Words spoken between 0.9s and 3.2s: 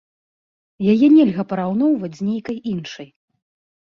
Яе нельга параўноўваць з нейкай іншай.